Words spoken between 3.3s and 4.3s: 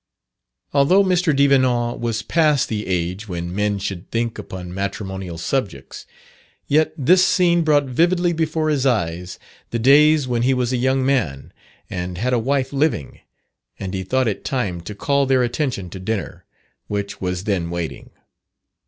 men should